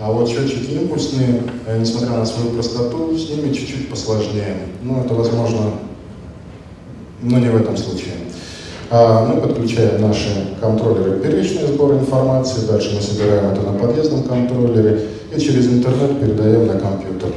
А 0.00 0.10
вот 0.10 0.28
счетчики 0.28 0.72
импульсные, 0.72 1.42
э, 1.66 1.78
несмотря 1.78 2.10
на 2.18 2.26
свою 2.26 2.50
простоту, 2.50 3.16
с 3.16 3.30
ними 3.30 3.52
чуть-чуть 3.52 3.88
посложнее. 3.88 4.56
Но 4.82 5.02
это 5.04 5.14
возможно, 5.14 5.72
но 7.22 7.38
не 7.38 7.48
в 7.48 7.56
этом 7.56 7.76
случае. 7.76 8.14
А, 8.90 9.24
мы 9.26 9.40
подключаем 9.40 10.02
наши 10.02 10.56
контроллеры 10.60 11.20
первичный 11.20 11.66
сбор 11.66 11.94
информации, 11.94 12.66
дальше 12.66 12.94
мы 12.94 13.00
собираем 13.00 13.50
это 13.52 13.62
на 13.62 13.72
подъездном 13.78 14.24
контроллере 14.24 15.08
и 15.34 15.40
через 15.40 15.66
интернет 15.66 16.20
передаем 16.20 16.66
на 16.66 16.74
компьютер. 16.74 17.30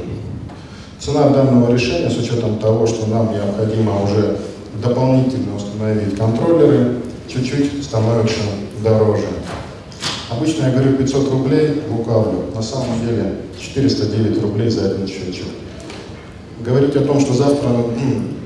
Цена 1.00 1.30
данного 1.30 1.72
решения, 1.72 2.10
с 2.10 2.18
учетом 2.18 2.58
того, 2.58 2.86
что 2.86 3.06
нам 3.06 3.32
необходимо 3.32 4.02
уже 4.02 4.36
дополнительно 4.82 5.56
установить 5.56 6.16
контроллеры, 6.16 6.96
чуть-чуть 7.28 7.82
становится 7.82 8.40
дороже. 8.82 9.24
Обычно 10.30 10.64
я 10.64 10.72
говорю 10.72 10.96
500 10.96 11.30
рублей, 11.30 11.82
лукавлю, 11.90 12.44
на 12.54 12.62
самом 12.62 13.00
деле 13.00 13.36
409 13.58 14.42
рублей 14.42 14.68
за 14.68 14.90
один 14.90 15.06
счетчик. 15.06 15.46
Говорить 16.60 16.94
о 16.96 17.00
том, 17.00 17.18
что 17.20 17.32
завтра 17.32 17.68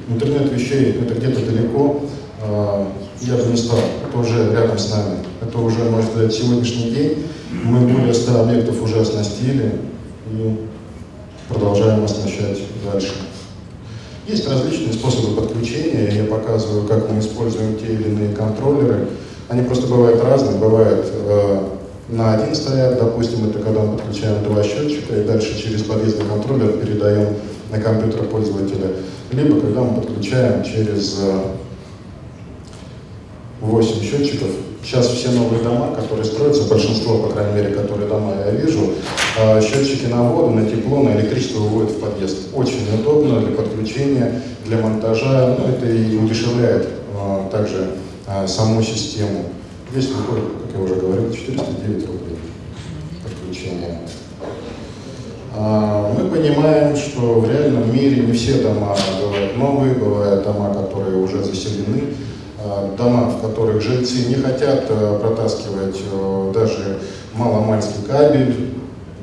интернет 0.08 0.52
вещей 0.52 0.96
это 1.00 1.14
где-то 1.14 1.40
далеко, 1.44 2.02
а, 2.40 2.86
я 3.22 3.34
бы 3.36 3.50
не 3.50 3.56
стал. 3.56 3.78
Это 4.08 4.18
уже 4.18 4.52
рядом 4.52 4.78
с 4.78 4.90
нами. 4.90 5.16
Это 5.40 5.58
уже, 5.58 5.82
можно 5.84 6.08
сказать, 6.08 6.32
сегодняшний 6.32 6.90
день. 6.90 7.26
Мы 7.64 7.80
более 7.80 8.14
100 8.14 8.40
объектов 8.40 8.80
уже 8.82 9.00
оснастили 9.00 9.72
и 10.30 10.56
продолжаем 11.48 12.04
оснащать 12.04 12.60
дальше. 12.90 13.12
Есть 14.28 14.48
различные 14.48 14.92
способы 14.92 15.40
подключения. 15.40 16.12
Я 16.14 16.24
показываю, 16.24 16.86
как 16.86 17.10
мы 17.10 17.18
используем 17.18 17.76
те 17.76 17.86
или 17.86 18.04
иные 18.04 18.34
контроллеры. 18.34 19.08
Они 19.52 19.60
просто 19.60 19.86
бывают 19.86 20.24
разные. 20.24 20.56
Бывает 20.56 21.04
э, 21.12 21.60
на 22.08 22.32
один 22.32 22.54
стоят, 22.54 22.98
допустим, 22.98 23.50
это 23.50 23.58
когда 23.58 23.80
мы 23.80 23.98
подключаем 23.98 24.42
два 24.44 24.62
счетчика 24.62 25.14
и 25.14 25.24
дальше 25.24 25.62
через 25.62 25.82
подъездный 25.82 26.24
контроллер 26.24 26.72
передаем 26.78 27.34
на 27.70 27.78
компьютер 27.78 28.22
пользователя. 28.22 28.92
Либо 29.30 29.60
когда 29.60 29.82
мы 29.82 30.00
подключаем 30.00 30.64
через 30.64 31.18
э, 31.20 31.38
8 33.60 34.02
счетчиков. 34.02 34.48
Сейчас 34.82 35.08
все 35.08 35.30
новые 35.32 35.62
дома, 35.62 35.94
которые 35.94 36.24
строятся, 36.24 36.66
большинство, 36.70 37.18
по 37.18 37.28
крайней 37.28 37.52
мере, 37.52 37.74
которые 37.74 38.08
дома 38.08 38.34
я 38.46 38.52
вижу, 38.52 38.94
а, 39.38 39.60
счетчики 39.60 40.06
на 40.06 40.22
воду, 40.22 40.54
на 40.54 40.64
тепло, 40.64 41.02
на 41.02 41.10
электричество 41.10 41.60
выводят 41.60 41.90
в 41.90 42.00
подъезд. 42.00 42.48
Очень 42.54 42.88
удобно 42.98 43.40
для 43.40 43.54
подключения, 43.54 44.40
для 44.64 44.78
монтажа, 44.78 45.56
ну, 45.58 45.68
это 45.68 45.86
и 45.86 46.16
удешевляет 46.16 46.88
а, 47.14 47.48
также 47.52 47.90
а, 48.32 48.46
саму 48.46 48.82
систему. 48.82 49.44
Здесь 49.90 50.10
выходит, 50.10 50.44
как 50.64 50.76
я 50.76 50.84
уже 50.84 50.94
говорил, 50.94 51.32
409 51.32 52.06
рублей 52.06 52.38
подключение. 53.22 53.98
Мы 55.54 56.30
понимаем, 56.30 56.96
что 56.96 57.40
в 57.40 57.50
реальном 57.50 57.92
мире 57.92 58.22
не 58.22 58.32
все 58.32 58.62
дома 58.62 58.96
бывают 59.20 59.56
новые, 59.58 59.94
бывают 59.94 60.44
дома, 60.44 60.72
которые 60.72 61.18
уже 61.18 61.44
заселены, 61.44 62.14
Э, 62.64 62.94
дома, 62.96 63.28
в 63.28 63.40
которых 63.40 63.82
жильцы 63.82 64.28
не 64.28 64.36
хотят 64.36 64.84
э, 64.88 65.18
протаскивать 65.20 66.00
э, 66.12 66.52
даже 66.54 66.98
маломальский 67.34 68.04
кабель, 68.06 68.74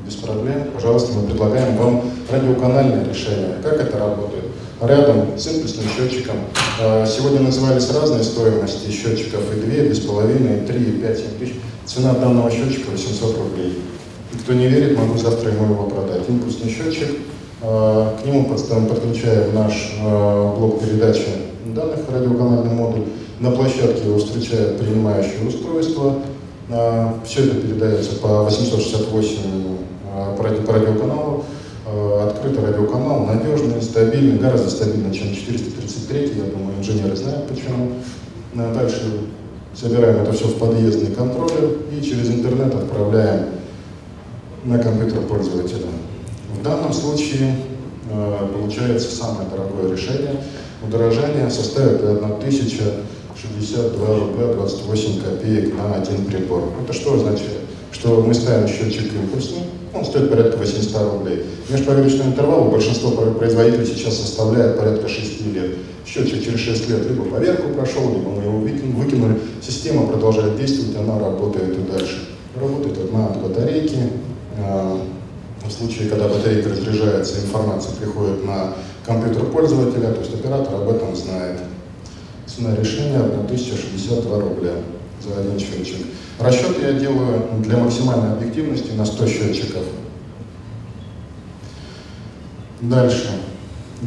без 0.04 0.16
проблем, 0.16 0.64
пожалуйста, 0.74 1.12
мы 1.14 1.26
предлагаем 1.26 1.76
вам 1.76 2.02
радиоканальное 2.30 3.08
решение. 3.08 3.54
Как 3.62 3.80
это 3.80 3.98
работает? 3.98 4.44
Рядом 4.80 5.38
с 5.38 5.46
импульсным 5.46 5.84
счетчиком. 5.94 6.36
Сегодня 7.06 7.40
назывались 7.40 7.90
разные 7.90 8.24
стоимости 8.24 8.90
счетчиков, 8.90 9.42
и 9.54 9.60
2, 9.60 9.74
и 9.74 9.90
2,5, 9.90 10.64
и 10.64 10.66
3, 10.66 10.80
и 10.80 10.92
5, 11.02 11.18
7 11.18 11.26
тысяч. 11.38 11.54
Цена 11.84 12.14
данного 12.14 12.50
счетчика 12.50 12.90
800 12.90 13.38
рублей. 13.38 13.78
И 14.32 14.36
кто 14.38 14.54
не 14.54 14.68
верит, 14.68 14.96
могу 14.96 15.18
завтра 15.18 15.50
ему 15.50 15.74
его 15.74 15.84
продать. 15.84 16.22
Импульсный 16.28 16.70
счетчик, 16.70 17.08
к 17.60 18.24
нему 18.24 18.44
подключаем 18.44 19.54
наш 19.54 19.92
блок 20.00 20.80
передачи 20.80 21.26
данных, 21.66 22.00
радиоканальный 22.10 22.72
модуль. 22.72 23.04
На 23.40 23.50
площадке 23.50 24.06
его 24.06 24.18
встречает 24.18 24.78
принимающее 24.78 25.46
устройство. 25.46 26.16
А, 26.70 27.18
Все 27.24 27.44
это 27.44 27.56
передается 27.56 28.16
по 28.16 28.44
868 28.44 29.38
а, 30.14 30.36
по 30.36 30.44
радиоканалу. 30.44 31.44
А, 32.20 32.28
открытый 32.28 32.64
радиоканал, 32.64 33.24
надежный, 33.24 33.80
стабильный, 33.80 34.38
гораздо 34.38 34.68
стабильнее, 34.68 35.12
чем 35.14 35.34
433, 35.34 36.32
я 36.36 36.50
думаю, 36.50 36.78
инженеры 36.78 37.16
знают 37.16 37.48
почему. 37.48 37.92
Дальше 38.52 39.20
собираем 39.74 40.22
это 40.22 40.32
все 40.32 40.46
в 40.46 40.58
подъездный 40.58 41.14
контроллер 41.14 41.78
и 41.92 42.02
через 42.02 42.28
интернет 42.28 42.74
отправляем 42.74 43.46
на 44.64 44.78
компьютер 44.78 45.22
пользователя. 45.22 45.86
В 46.58 46.62
данном 46.62 46.92
случае 46.92 47.56
получается 48.52 49.14
самое 49.14 49.48
дорогое 49.48 49.92
решение. 49.92 50.36
Удорожание 50.86 51.48
составит 51.50 52.02
1000 52.02 52.82
62 53.40 54.18
рубля 54.18 54.52
28 54.52 55.22
копеек 55.22 55.74
на 55.74 55.94
один 55.94 56.26
прибор. 56.26 56.74
Это 56.82 56.92
что 56.92 57.14
означает? 57.14 57.59
Что 57.92 58.22
мы 58.22 58.34
ставим 58.34 58.68
счетчик 58.68 59.12
импульсный, 59.12 59.62
он 59.92 60.04
стоит 60.04 60.30
порядка 60.30 60.56
800 60.56 61.12
рублей. 61.12 61.44
Межповерочный 61.68 62.26
интервал 62.26 62.68
у 62.68 62.70
большинства 62.70 63.10
производителей 63.10 63.86
сейчас 63.86 64.16
составляет 64.16 64.78
порядка 64.78 65.08
6 65.08 65.46
лет. 65.46 65.70
Счетчик 66.06 66.44
через 66.44 66.60
6 66.60 66.88
лет 66.88 67.08
либо 67.08 67.24
поверку 67.24 67.68
прошел, 67.70 68.02
либо 68.10 68.30
мы 68.30 68.42
его 68.42 68.58
выкинули. 68.58 69.40
Система 69.60 70.06
продолжает 70.06 70.56
действовать, 70.56 70.96
она 70.96 71.18
работает 71.18 71.76
и 71.76 71.92
дальше. 71.92 72.28
Работает 72.60 72.98
одна 72.98 73.26
от 73.26 73.42
батарейки. 73.42 73.98
А, 74.58 75.00
в 75.64 75.70
случае, 75.70 76.08
когда 76.08 76.28
батарейка 76.28 76.70
разряжается, 76.70 77.40
информация 77.40 77.94
приходит 77.96 78.44
на 78.44 78.74
компьютер 79.04 79.44
пользователя, 79.46 80.12
то 80.12 80.20
есть 80.20 80.34
оператор 80.34 80.74
об 80.74 80.88
этом 80.88 81.14
знает. 81.14 81.58
Цена 82.46 82.74
решения 82.76 83.18
1062 83.18 84.40
рубля 84.40 84.72
за 85.22 85.40
один 85.40 85.58
счетчик. 85.58 86.06
Расчет 86.38 86.82
я 86.82 86.92
делаю 86.92 87.42
для 87.58 87.78
максимальной 87.78 88.32
объективности 88.32 88.92
на 88.92 89.04
100 89.04 89.26
счетчиков. 89.26 89.82
Дальше. 92.80 93.28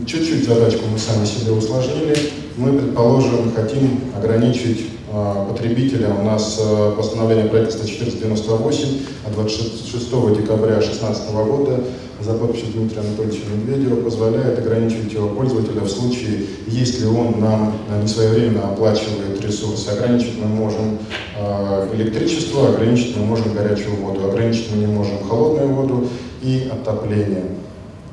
Чуть-чуть 0.08 0.48
задачку 0.48 0.86
мы 0.92 0.98
сами 0.98 1.26
себе 1.26 1.52
усложнили. 1.52 2.18
Мы, 2.58 2.74
предположим, 2.74 3.52
хотим 3.56 4.02
ограничить 4.18 4.88
э, 5.12 5.46
потребителя. 5.48 6.10
У 6.10 6.24
нас 6.24 6.60
э, 6.60 6.94
постановление 6.98 7.46
правительства 7.46 7.84
1498 7.84 9.00
от 9.28 9.34
26 9.34 10.10
декабря 10.42 10.80
2016 10.80 11.32
года 11.32 11.84
за 12.20 12.34
подписью 12.34 12.70
Дмитрия 12.74 13.02
Анатольевича 13.02 13.42
Медведева 13.54 14.02
позволяет 14.02 14.58
ограничивать 14.58 15.14
его 15.14 15.30
пользователя 15.30 15.82
в 15.82 15.90
случае, 15.90 16.46
если 16.68 17.06
он 17.06 17.40
нам 17.40 17.74
не 18.02 18.08
своевременно 18.08 18.70
оплачивает 18.70 19.33
ресурсы. 19.54 19.90
Ограничить 19.90 20.38
мы 20.42 20.48
можем 20.48 20.98
э, 21.38 21.90
электричество, 21.94 22.70
ограничить 22.70 23.16
мы 23.16 23.26
можем 23.26 23.54
горячую 23.54 23.96
воду, 23.98 24.28
ограничить 24.28 24.72
мы 24.72 24.78
не 24.78 24.88
можем 24.88 25.24
холодную 25.28 25.70
воду 25.70 26.08
и 26.42 26.70
отопление. 26.72 27.46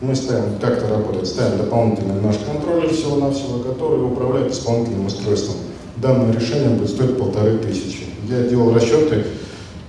Мы 0.01 0.15
ставим, 0.15 0.59
как 0.61 0.79
это 0.79 0.89
работает, 0.89 1.27
ставим 1.27 1.59
дополнительный 1.59 2.21
наш 2.21 2.37
контроллер 2.39 2.89
всего-навсего, 2.93 3.59
который 3.59 4.05
управляет 4.05 4.53
исполнительным 4.53 5.07
устройством. 5.07 5.57
Данное 5.97 6.33
решение 6.33 6.71
будет 6.71 6.91
стоить 6.91 7.19
полторы 7.19 7.59
тысячи. 7.59 8.05
Я 8.29 8.45
делал 8.45 8.73
расчеты, 8.73 9.25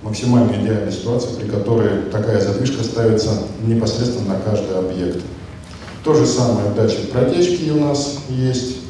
максимально 0.01 0.51
идеальной 0.61 0.91
ситуации, 0.91 1.29
при 1.39 1.47
которой 1.47 2.01
такая 2.11 2.41
задвижка 2.41 2.83
ставится 2.83 3.29
непосредственно 3.65 4.33
на 4.33 4.39
каждый 4.39 4.77
объект. 4.77 5.21
То 6.03 6.13
же 6.13 6.25
самое 6.25 6.71
датчик 6.75 7.11
протечки 7.11 7.69
у 7.69 7.79
нас 7.79 8.17
есть. 8.29 8.80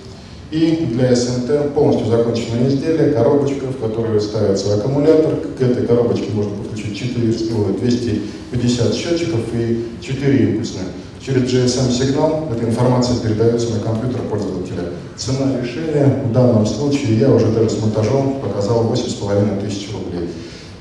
И 0.51 0.85
для 0.91 1.15
СНТ 1.15 1.73
полностью 1.73 2.07
законченное 2.07 2.67
изделие, 2.67 3.11
коробочка, 3.11 3.67
в 3.67 3.79
которую 3.79 4.19
ставится 4.19 4.75
аккумулятор. 4.75 5.35
К 5.57 5.61
этой 5.61 5.87
коробочке 5.87 6.29
можно 6.33 6.51
подключить 6.57 6.97
4 6.97 7.31
стиловые 7.31 7.77
250 7.77 8.93
счетчиков 8.93 9.39
и 9.53 9.85
4 10.01 10.49
импульсных. 10.49 10.83
Через 11.25 11.43
GSM-сигнал 11.43 12.49
эта 12.51 12.65
информация 12.65 13.17
передается 13.19 13.73
на 13.73 13.79
компьютер 13.79 14.21
пользователя. 14.23 14.89
Цена 15.15 15.57
решения 15.61 16.21
в 16.25 16.33
данном 16.33 16.65
случае 16.65 17.17
я 17.17 17.31
уже 17.31 17.47
даже 17.47 17.69
с 17.69 17.81
монтажом 17.81 18.41
показал 18.41 18.91
8,5 18.91 19.65
тысяч 19.65 19.87
рублей. 19.93 20.31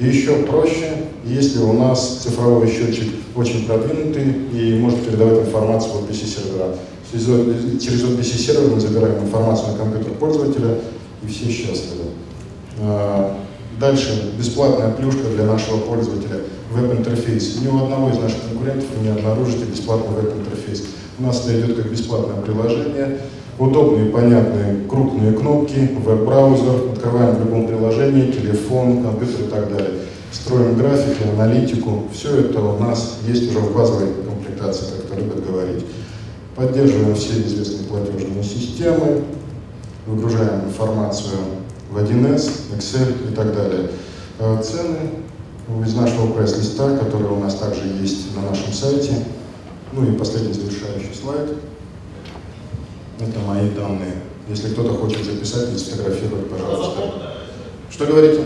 И 0.00 0.06
еще 0.06 0.36
проще, 0.44 1.08
если 1.26 1.58
у 1.58 1.74
нас 1.74 2.20
цифровой 2.22 2.68
счетчик 2.68 3.12
очень 3.36 3.66
продвинутый 3.66 4.34
и 4.50 4.78
может 4.78 5.04
передавать 5.04 5.46
информацию 5.46 5.92
в 5.92 6.10
OPC 6.10 6.26
сервера. 6.26 6.74
Через 7.12 8.02
OPC 8.04 8.38
сервер 8.38 8.70
мы 8.70 8.80
забираем 8.80 9.22
информацию 9.22 9.72
на 9.72 9.78
компьютер 9.78 10.12
пользователя 10.14 10.78
и 11.22 11.26
все 11.26 11.50
счастливы. 11.50 12.04
А, 12.78 13.36
дальше 13.78 14.32
бесплатная 14.38 14.90
плюшка 14.92 15.28
для 15.34 15.44
нашего 15.44 15.76
пользователя 15.78 16.40
веб-интерфейс. 16.72 17.60
Ни 17.60 17.68
у 17.68 17.84
одного 17.84 18.08
из 18.08 18.16
наших 18.16 18.38
конкурентов 18.48 18.86
вы 18.96 19.04
не 19.04 19.10
обнаружите 19.10 19.66
бесплатный 19.66 20.16
веб-интерфейс. 20.16 20.84
У 21.18 21.24
нас 21.24 21.44
это 21.44 21.60
идет 21.60 21.76
как 21.76 21.92
бесплатное 21.92 22.40
приложение, 22.40 23.18
удобные, 23.60 24.06
понятные, 24.06 24.88
крупные 24.88 25.32
кнопки, 25.32 25.90
веб-браузер, 26.04 26.92
открываем 26.92 27.36
в 27.36 27.40
любом 27.40 27.66
приложении, 27.66 28.32
телефон, 28.32 29.02
компьютер 29.02 29.42
и 29.42 29.48
так 29.48 29.70
далее. 29.70 30.00
Строим 30.32 30.76
графики, 30.76 31.28
аналитику, 31.28 32.04
все 32.12 32.40
это 32.40 32.60
у 32.60 32.78
нас 32.78 33.18
есть 33.26 33.50
уже 33.50 33.58
в 33.58 33.74
базовой 33.76 34.08
комплектации, 34.26 34.86
как 34.86 35.04
это 35.04 35.20
любят 35.20 35.46
говорить. 35.46 35.84
Поддерживаем 36.56 37.14
все 37.14 37.40
известные 37.42 37.86
платежные 37.86 38.42
системы, 38.42 39.24
выгружаем 40.06 40.64
информацию 40.64 41.38
в 41.90 41.98
1С, 41.98 42.50
Excel 42.76 43.30
и 43.30 43.34
так 43.34 43.54
далее. 43.54 43.90
Э, 44.38 44.62
цены 44.62 45.10
из 45.84 45.94
нашего 45.94 46.32
пресс-листа, 46.32 46.96
который 46.96 47.28
у 47.28 47.40
нас 47.40 47.56
также 47.56 47.82
есть 48.00 48.34
на 48.34 48.48
нашем 48.48 48.72
сайте. 48.72 49.24
Ну 49.92 50.04
и 50.04 50.16
последний 50.16 50.52
завершающий 50.52 51.14
слайд. 51.14 51.50
Это 53.20 53.38
мои 53.40 53.68
данные. 53.70 54.14
Если 54.48 54.70
кто-то 54.70 54.94
хочет 54.94 55.24
записать 55.24 55.68
или 55.68 55.76
сфотографировать, 55.76 56.50
пожалуйста. 56.50 57.02
Что 57.90 58.06
говорите? 58.06 58.42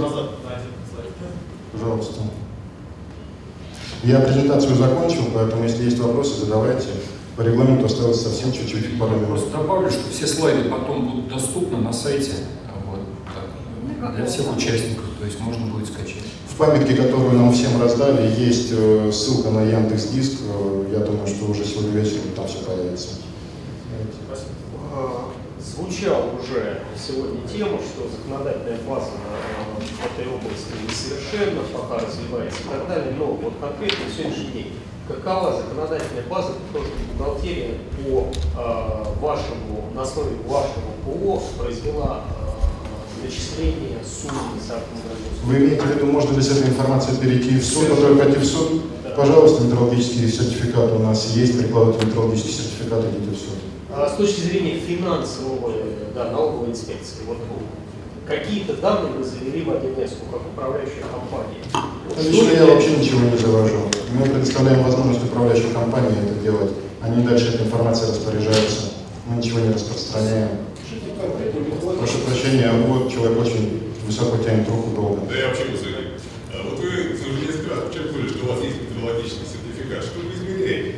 Пожалуйста. 1.72 2.20
Я 4.02 4.20
презентацию 4.20 4.74
закончил, 4.74 5.26
поэтому 5.32 5.62
если 5.62 5.84
есть 5.84 5.98
вопросы, 5.98 6.40
задавайте. 6.40 6.88
По 7.36 7.42
регламенту 7.42 7.86
осталось 7.86 8.20
совсем 8.20 8.52
чуть-чуть, 8.52 8.98
пару 8.98 9.14
минут. 9.14 9.28
Просто 9.28 9.50
добавлю, 9.50 9.90
что 9.90 10.10
все 10.10 10.26
слайды 10.26 10.68
потом 10.68 11.08
будут 11.08 11.28
доступны 11.28 11.78
на 11.78 11.92
сайте 11.92 12.32
вот, 12.86 13.00
так, 14.00 14.14
для 14.16 14.26
всех 14.26 14.56
участников, 14.56 15.04
то 15.18 15.24
есть 15.24 15.40
можно 15.40 15.66
будет 15.66 15.86
скачать. 15.86 16.22
В 16.48 16.56
памятке, 16.56 16.94
которую 16.94 17.32
нам 17.32 17.52
всем 17.52 17.80
раздали, 17.80 18.40
есть 18.40 18.68
э, 18.72 19.10
ссылка 19.12 19.50
на 19.50 19.62
Яндекс 19.62 20.08
Диск. 20.08 20.38
Э, 20.42 20.86
я 20.92 21.00
думаю, 21.00 21.26
что 21.26 21.46
уже 21.46 21.64
сегодня 21.64 21.98
вечером 22.00 22.28
там 22.36 22.46
все 22.46 22.58
появится. 22.58 23.08
Звучала 25.58 26.26
уже 26.38 26.83
сегодня 26.94 27.40
тема, 27.48 27.78
что 27.78 28.07
законодательная 28.07 28.78
база 28.87 29.11
в 29.80 30.07
этой 30.07 30.30
области 30.30 30.70
несовершенна, 30.87 31.62
пока 31.72 32.04
развивается 32.04 32.61
и 32.61 32.68
так 32.68 32.87
далее, 32.87 33.14
но 33.18 33.26
вот 33.26 33.54
конкретно 33.61 34.04
сегодняшний 34.14 34.52
день, 34.52 34.72
какова 35.09 35.57
законодательная 35.57 36.24
база, 36.28 36.52
потому 36.68 36.85
что 36.85 36.94
бухгалтерия 37.12 37.78
по 37.96 38.28
э, 38.30 39.04
вашему, 39.20 39.90
на 39.94 40.02
основе 40.02 40.37
вашего 40.46 40.92
ПО 41.04 41.42
произвела 41.59 42.24
э, 42.28 43.26
начисление 43.26 43.98
суммы 44.04 44.61
Вы 45.44 45.57
имеете 45.57 45.83
в 45.83 45.96
виду, 45.96 46.07
можно 46.07 46.37
ли 46.37 46.42
с 46.42 46.50
этой 46.50 46.68
информацией 46.68 47.16
перейти 47.18 47.59
в 47.59 47.64
суд, 47.64 47.85
а 47.90 48.18
пойти 48.18 48.38
в 48.38 48.44
суд? 48.44 48.83
Да. 49.02 49.11
Пожалуйста, 49.11 49.64
метрологический 49.64 50.28
сертификат 50.28 50.92
у 50.92 50.98
нас 50.98 51.35
есть, 51.35 51.59
прикладывайте 51.59 52.07
метрологический 52.07 52.52
сертификат, 52.52 53.04
идите 53.07 53.30
в 53.30 53.38
суд. 53.38 53.59
А 53.96 54.09
с 54.09 54.16
точки 54.16 54.40
зрения 54.40 54.80
финансового, 54.80 55.72
да, 56.16 56.30
налоговой 56.33 56.70
инспекции, 56.70 57.22
вот 57.28 57.38
какие-то 58.26 58.74
данные 58.74 59.12
вы 59.12 59.22
завели 59.22 59.62
в 59.62 59.68
1С, 59.68 60.14
как 60.33 60.40
управляющая 60.52 61.02
компания. 61.02 61.62
Лично 62.18 62.50
я 62.57 62.66
вообще 62.66 62.96
ничего 62.96 63.20
не 63.20 63.37
завожу. 63.37 63.88
Мы 64.12 64.24
предоставляем 64.24 64.83
возможность 64.83 65.24
управляющей 65.24 65.70
компании 65.72 66.11
это 66.26 66.35
делать. 66.42 66.72
Они 67.02 67.24
дальше 67.24 67.54
этой 67.54 67.66
информацией 67.66 68.11
распоряжаются. 68.11 68.94
Мы 69.28 69.37
ничего 69.37 69.61
не 69.61 69.72
распространяем. 69.72 70.48
Прошу 71.98 72.18
прощения, 72.26 72.72
вот 72.88 73.12
человек 73.12 73.40
очень 73.40 73.92
высоко 74.07 74.38
тянет 74.38 74.68
руку 74.68 74.90
долго. 74.90 75.20
Да 75.28 75.37
я 75.37 75.48
вообще 75.48 75.66
высокий. 75.66 76.18
А 76.52 76.68
вот 76.68 76.80
вы 76.80 76.88
уже 76.88 77.46
несколько 77.46 77.76
раз 77.76 77.85
подчеркнули, 77.85 78.28
что 78.28 78.44
у 78.44 78.48
вас 78.48 78.59
есть 78.64 78.76
методологический 78.83 79.46
сертификат. 79.46 80.02
Что 80.02 80.18
вы 80.18 80.35
измеряете? 80.35 80.96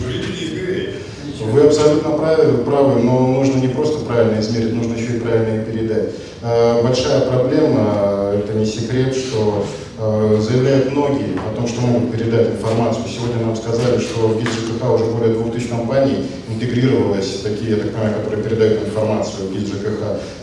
Вы 0.00 0.12
же 0.12 0.18
не 0.18 0.44
измеряете. 0.44 0.96
Вы 1.40 1.60
абсолютно 1.76 2.10
правы, 2.12 2.64
правы, 2.64 3.02
но 3.02 3.20
нужно 3.28 3.60
не 3.60 3.68
просто 3.68 4.04
правильно 4.04 4.40
измерить, 4.40 4.74
нужно 4.74 4.94
еще 4.94 5.16
и 5.16 5.20
правильно 5.20 5.62
передать. 5.62 6.10
Э, 6.42 6.82
большая 6.82 7.22
проблема, 7.22 8.32
это 8.34 8.54
не 8.54 8.64
секрет, 8.64 9.14
что 9.14 9.64
э, 9.98 10.38
заявляют 10.40 10.92
многие 10.92 11.36
о 11.36 11.54
том, 11.54 11.68
что 11.68 11.82
могут 11.82 12.12
передать 12.12 12.52
информацию. 12.52 13.04
Сегодня 13.06 13.44
нам 13.44 13.56
сказали, 13.56 13.98
что 13.98 14.28
в 14.28 14.40
ГИС 14.40 14.48
уже 14.82 15.04
более 15.04 15.34
2000 15.34 15.68
компаний 15.68 16.26
интегрировалось, 16.48 17.40
такие, 17.42 17.72
я 17.72 17.76
так 17.76 17.92
понимаю, 17.92 18.14
которые 18.14 18.42
передают 18.42 18.86
информацию 18.86 19.48
в 19.48 19.52
ГИС 19.52 19.72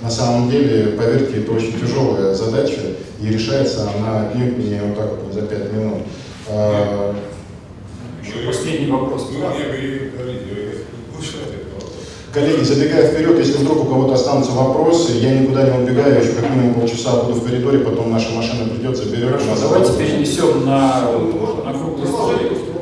На 0.02 0.12
самом 0.12 0.52
деле, 0.52 0.92
поверьте, 0.98 1.40
это 1.40 1.52
очень 1.52 1.80
тяжелая 1.80 2.36
задача, 2.36 2.82
и 3.20 3.28
решается 3.28 3.90
она 3.98 4.28
отнюдь 4.28 4.58
не 4.58 4.80
вот 4.82 4.98
так 4.98 5.10
вот, 5.10 5.28
не 5.28 5.34
за 5.34 5.48
5 5.48 5.74
минут. 5.74 6.00
Э, 6.50 7.14
еще 8.24 8.46
последний 8.46 8.92
вопрос. 8.92 9.30
Вы 9.32 9.38
мне 9.38 9.66
говорите, 9.66 10.73
Коллеги, 12.34 12.64
забегая 12.64 13.12
вперед, 13.12 13.38
если 13.38 13.58
вдруг 13.60 13.82
у 13.82 13.86
кого-то 13.86 14.16
останутся 14.16 14.54
вопросы, 14.54 15.12
я 15.22 15.38
никуда 15.38 15.70
не 15.70 15.84
убегаю, 15.84 16.20
еще 16.20 16.34
как 16.34 16.50
минимум 16.50 16.74
полчаса 16.74 17.18
буду 17.18 17.36
в 17.36 17.46
коридоре, 17.46 17.78
потом 17.80 18.12
наша 18.12 18.32
машина 18.32 18.68
придет, 18.74 18.98
заберет. 18.98 19.40
Хорошо, 19.40 19.62
давайте 19.62 19.94
перенесем 19.94 20.66
на, 20.66 21.02
на 21.02 21.74
круглый 21.74 22.08
стол. 22.08 22.32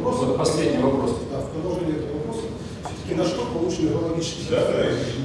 Вот 0.03 0.37
последний 0.37 0.81
вопрос. 0.81 1.17
Да, 1.29 1.39
в 1.39 1.49
продолжение 1.49 1.97
этого 1.97 2.19
вопроса, 2.19 2.43
все-таки 2.85 3.15
на 3.15 3.25
что 3.25 3.45
получен 3.53 3.87
экологический 3.87 4.47
да, 4.51 4.67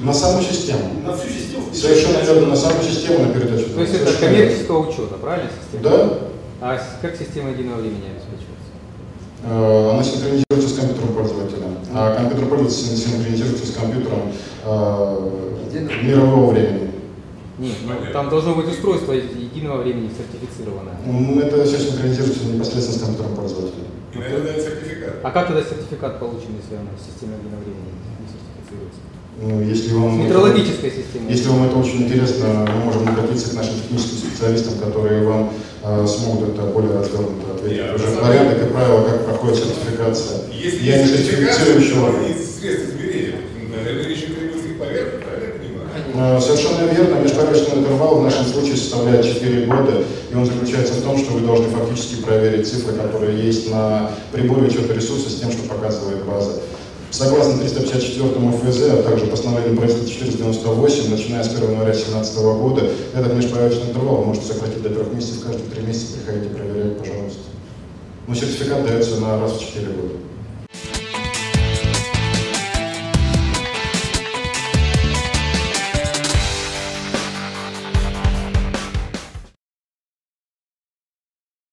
На 0.03 0.13
саму 0.13 0.41
систему. 0.41 0.91
На 1.05 1.15
всю 1.15 1.29
систему? 1.29 1.63
Совершенно 1.73 2.17
верно, 2.25 2.47
на 2.47 2.57
саму 2.57 2.83
систему 2.83 3.27
на 3.27 3.33
передачу. 3.33 3.69
То 3.69 3.81
есть 3.81 3.93
это 3.93 4.11
коммерческого 4.11 4.89
учета, 4.89 5.15
правильно? 5.21 5.49
Система? 5.71 5.89
Да. 5.89 6.19
А 6.59 6.81
как 7.01 7.15
система 7.15 7.51
единого 7.51 7.79
времени 7.79 8.11
обеспечивается? 8.11 8.67
Э, 9.43 9.91
она 9.91 10.03
синхронизируется 10.03 10.69
с 10.69 10.77
компьютером 10.77 11.13
пользователя, 11.13 11.67
а 11.93 12.15
компьютер 12.15 12.49
пользователя 12.49 12.97
синхронизируется 12.97 13.65
с 13.67 13.75
компьютером 13.75 14.33
э, 14.65 15.29
мирового 16.03 16.51
времени. 16.51 16.91
Нет, 17.59 17.75
ну, 17.87 18.13
там 18.13 18.29
должно 18.29 18.53
быть 18.53 18.67
устройство 18.67 19.13
единого 19.13 19.81
времени 19.81 20.11
сертифицированное. 20.15 20.97
Это 21.43 21.65
все 21.65 21.79
синхронизируется 21.79 22.45
непосредственно 22.45 22.97
с 22.97 23.01
компьютером 23.01 23.35
пользователя. 23.35 23.83
И, 24.13 24.17
наверное, 24.17 24.53
сертификат. 24.53 25.15
А 25.23 25.31
как 25.31 25.47
тогда 25.47 25.63
сертификат 25.63 26.19
получен, 26.19 26.57
если 26.61 26.75
он 26.75 26.87
в 26.93 27.01
системе 27.01 27.37
единого 27.37 27.61
времени 27.61 27.93
не 28.21 28.27
сертифицируется? 28.29 29.01
Ну, 29.39 29.61
если 29.61 29.93
вам 29.93 30.23
Метрологическая 30.25 30.89
система. 30.89 31.29
Если 31.29 31.49
вам 31.49 31.65
это 31.67 31.77
очень 31.77 32.03
интересно, 32.03 32.67
мы 32.73 32.85
можем 32.85 33.07
обратиться 33.07 33.51
к 33.51 33.53
нашим 33.53 33.75
техническим 33.75 34.17
специалистам, 34.29 34.79
которые 34.79 35.23
вам 35.27 35.53
э, 35.83 36.07
смогут 36.07 36.49
это 36.49 36.63
более 36.63 36.91
развернуто 36.91 37.53
ответить. 37.55 37.77
Я 37.77 37.93
Уже 37.93 38.07
порядок 38.19 38.63
и 38.67 38.71
правила, 38.73 39.03
как 39.03 39.25
проходит 39.25 39.57
сертификация. 39.57 40.39
Если 40.51 40.83
Я 40.85 41.03
не 41.03 41.07
сертифицирую 41.07 41.83
человека. 41.83 42.33
средств 42.59 42.89
измерения, 42.89 43.35
наверное, 43.75 44.07
речь 44.07 44.23
о 44.25 44.83
поверхности, 44.83 45.21
правильно? 45.29 46.37
Э, 46.37 46.41
Совершенно 46.41 46.91
верно. 46.91 47.15
Межповерхностный 47.21 47.77
интервал 47.79 48.19
в 48.19 48.23
нашем 48.23 48.45
случае 48.45 48.75
составляет 48.77 49.23
4 49.23 49.65
года, 49.67 50.03
и 50.31 50.35
он 50.35 50.47
заключается 50.47 50.93
в 50.95 51.03
том, 51.03 51.15
что 51.15 51.33
вы 51.33 51.41
должны 51.41 51.67
фактически 51.69 52.23
проверить 52.23 52.67
цифры, 52.67 52.93
которые 52.95 53.39
есть 53.45 53.69
на 53.69 54.09
приборе 54.31 54.65
учета 54.65 54.95
ресурса 54.95 55.29
с 55.29 55.35
тем, 55.35 55.51
что 55.51 55.61
показывает 55.69 56.23
база. 56.25 56.53
Согласно 57.09 57.57
354 57.57 58.29
ФЗ, 58.51 58.81
а 58.91 59.03
также 59.03 59.27
постановлению 59.27 59.77
правительства 59.77 60.09
498, 60.09 61.09
начиная 61.09 61.43
с 61.43 61.47
1 61.47 61.71
января 61.71 61.93
2017 61.93 62.37
года, 62.37 62.89
этот 63.15 63.33
межпроверочный 63.33 63.89
интервал 63.89 64.25
можете 64.25 64.47
сократить 64.47 64.81
до 64.81 64.89
трех 64.89 65.13
месяцев, 65.13 65.45
каждые 65.45 65.69
три 65.69 65.83
месяца 65.85 66.17
приходите 66.17 66.53
проверять, 66.53 66.97
пожалуйста. 66.97 67.41
Но 68.27 68.35
сертификат 68.35 68.85
дается 68.85 69.21
на 69.21 69.39
раз 69.39 69.53
в 69.53 69.59
4 69.61 69.87
года. 69.87 70.26